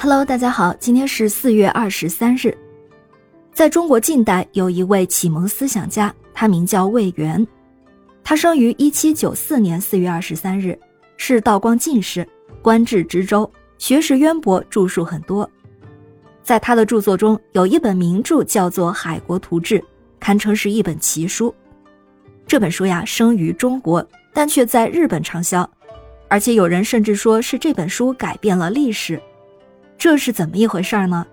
[0.00, 2.56] Hello，大家好，今天是四月二十三日。
[3.52, 7.44] 在中国近代，有一位启蒙思想家，他名叫魏源。
[8.22, 10.78] 他生于一七九四年四月二十三日，
[11.16, 12.24] 是道光进士，
[12.62, 15.50] 官至知州，学识渊博，著述很多。
[16.44, 19.80] 在他的著作中，有一本名著叫做《海国图志》，
[20.20, 21.52] 堪称是一本奇书。
[22.46, 25.68] 这本书呀，生于中国，但却在日本畅销，
[26.28, 29.20] 而且有人甚至说是这本书改变了历史。
[29.98, 31.26] 这是怎么一回事呢？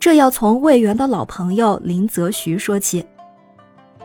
[0.00, 3.04] 这要从魏源的老朋友林则徐说起。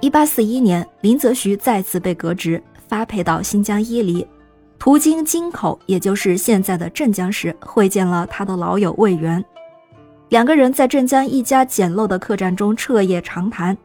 [0.02, 4.28] 一八四一年，林则徐再次被革职，发配到新疆伊犁，
[4.78, 9.44] 途经京口，也就是现在的镇江时，会见了他的老友魏源。
[10.28, 13.78] 两个人在镇江一家简陋的客栈中彻夜长谈，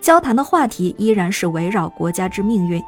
[0.00, 2.82] 交谈的话题依然是围绕国家之命运。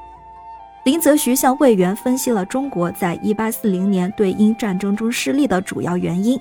[0.84, 6.36] 林则徐向魏源分析了中国在一八四零年对英战争中失利的主要原因。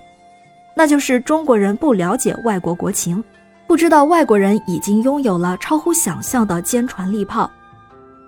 [0.74, 3.24] 那就是中国人不了解外国国情，
[3.68, 7.50] 不知道外国人已经拥有了超乎想象的坚船利炮，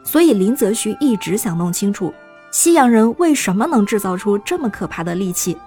[0.04, 2.14] 所以林则徐一直想弄清楚
[2.52, 5.58] 西洋人为什么能制造出这么可怕的利器。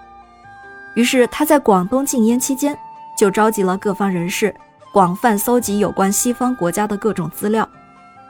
[0.94, 2.77] 于是他在广东禁烟期间，
[3.18, 4.55] 就召集了各方人士，
[4.92, 7.68] 广泛搜集有关西方国家的各种资料，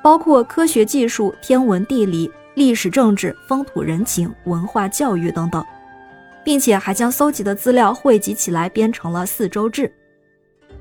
[0.03, 5.64] 包括科学技术、天文地理、历史政治、风土人情、文化教育等等。
[6.47, 9.83] 并且还将搜集的资料汇集起来，编成了《四周志》。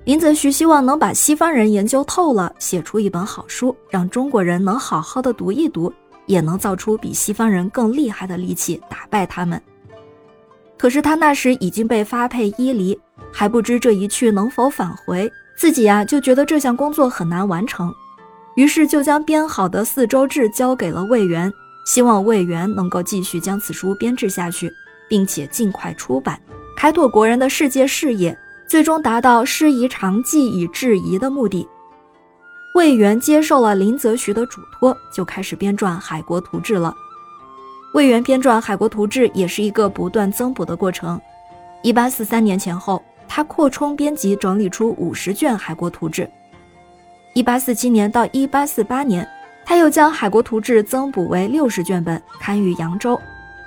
[0.04, 5.92] 林则徐希望能把西方人研究透了，写出一本好书，让中国人能好好的读一读，
[6.28, 9.60] 也能造出比西方人更厉害的利器，打败他们。
[10.78, 12.96] 可是他那时已经被发配伊犁，
[13.34, 17.92] 还不知这一去能否返回，自己呀就觉得这项工作很难完成，
[18.56, 21.52] 于是就将编好的《四周志》交给了魏源，
[21.88, 24.72] 希望魏源能够继续将此书编制下去。
[25.10, 26.40] 并且尽快出版，
[26.76, 31.68] 开拓国人的世界视野，最终达到师夷长技以制夷的目的。
[32.76, 36.94] 魏源接受了林则徐的嘱托，就开始编撰《海国图志》了。
[37.94, 41.20] 魏源编撰《海国图志》也是一个不断增补的过程。
[41.82, 46.24] 一八四三年前后，他扩充编辑，整理出五十卷《海国图志》。
[47.34, 49.26] 一八四七年到一八四八年，
[49.66, 53.18] 他又将《海国图志》增补为六十卷本，刊于扬州。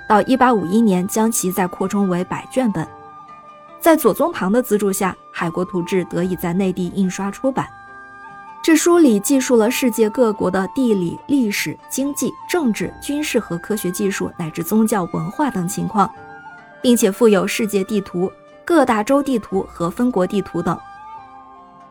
[0.09, 2.85] 到一八五一年，将其再扩充为百卷本。
[3.79, 7.67] 在左宗棠的资助下，《海国图志》得以在内地印刷出版。
[8.63, 16.11] 这书里记述了世界各国的地理、历史、经济、政治、军事和科学技术，乃至宗教文化等情况，
[16.81, 18.31] 并且附有世界地图、
[18.65, 20.75] 各大洲地图和分国地图等。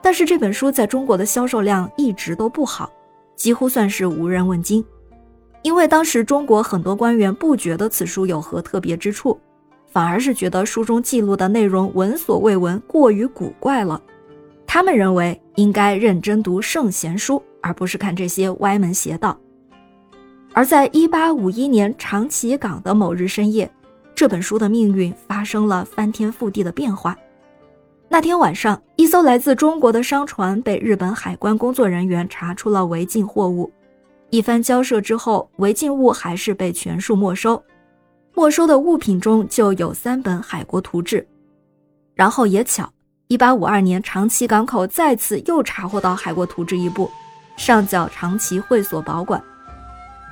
[0.03, 2.91] 但是这本书在中国的销售量一直都不好，
[3.37, 4.85] 几乎算是无人问津。
[5.63, 9.39] 因为当时中国很多官员不觉得此书有何特别之处，
[9.91, 14.01] 反而是觉得书中记录的内容闻所未闻，过于古怪了。
[14.67, 19.39] 他们认为应该认真读圣贤书，而不是看这些歪门邪道。
[20.53, 23.71] 而在一八五一年长崎港的某日深夜，
[24.15, 27.17] 这本书的命运发生了翻天覆地的变化。
[28.09, 33.71] 那天晚上，一艘来自中国的商船被日本海关工作人员查出了违禁货物。
[34.31, 37.63] 一番交涉之后，违禁物还是被全数没收。
[38.35, 41.21] 没收的物品中就有三本《海国图志》。
[42.15, 42.93] 然后也巧
[43.29, 47.11] ，1852年长崎港口再次又查获到《海国图志》一部，
[47.57, 49.43] 上缴长崎会所保管。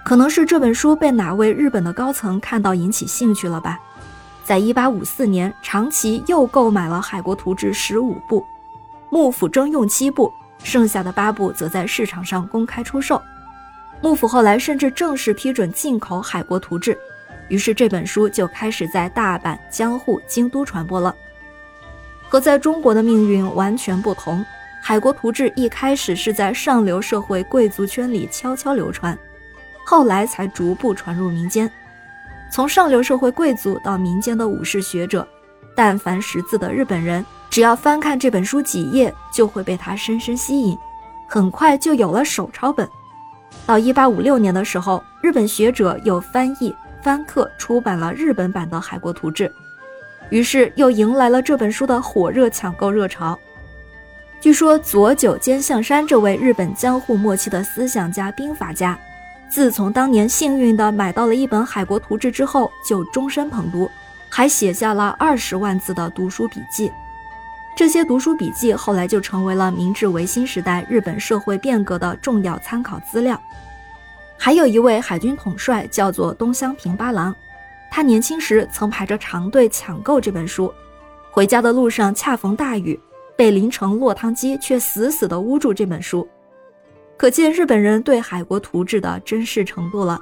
[0.04, 3.78] 可能是这本书被哪位日本的高层看到引起兴趣了吧？
[4.44, 8.44] 在1854年，长崎又购买了《海国图志》十五部，
[9.10, 10.30] 幕府征用七部，
[10.62, 13.20] 剩下的八部则在市场上公开出售。
[14.00, 16.94] 幕府后来甚至正式批准进口《海国图志》，
[17.48, 21.14] 于是这本书就开始在大阪、江户、京都传播了。
[22.28, 24.40] 和在中国的命运完全不同，
[24.82, 29.16] 《海国图志》一开始是在上流社会贵族圈里悄悄流传，
[29.84, 31.70] 后来才逐步传入民间。
[32.52, 35.26] 从上流社会贵族到民间的武士学者，
[35.74, 40.76] 但凡识字的日本人，只要翻看这本书几页，就会被它深深吸引，
[41.26, 42.88] 很快就有了手抄本。
[43.64, 49.48] 到一八五六年的时候，日本学者又翻译、翻刻、出版了日本版的《海国图志》，
[50.30, 53.38] 于是又迎来了这本书的火热抢购热潮。
[54.40, 58.96] 据说佐久间象山这位日本江户末期的思想家、兵法家，
[59.50, 63.90] 自从当年幸运地买到了一本《海国图志》之后，就终身捧读，
[64.28, 66.92] 还写下了二十万字的读书笔记。
[67.76, 73.38] 这些读书笔记后来就成为了明治维新时代日本社会变革的重要参考资料。
[74.38, 77.36] 还有一位海军统帅叫做东乡平八郎，
[77.90, 80.72] 他年轻时曾排着长队抢购这本书，
[81.30, 82.98] 回家的路上恰逢大雨，
[83.36, 86.26] 被淋成落汤鸡，却死死地捂住这本书，
[87.18, 90.18] 可见日本人对海国图志的珍视程度了。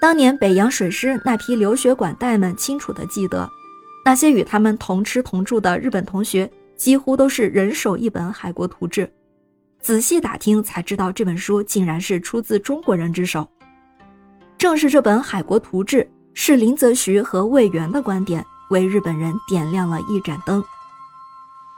[0.00, 3.48] 当年北洋水师那批留学管带们清楚地记得，
[4.08, 9.12] 那些与他们同吃同住的日本同学几乎都是人手一本海国图志。
[9.82, 13.46] 仔细打听才知道，这本书竟然是出自中国人之手。
[14.56, 15.98] 正是这本《海国图志》，
[16.32, 20.64] 是林则徐和魏源的观点，为日本人点亮了一盏灯。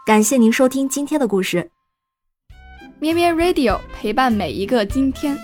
[0.06, 1.68] 感谢您收听今天的故事，
[3.00, 5.36] 咩咩 Radio 陪伴每一个今天。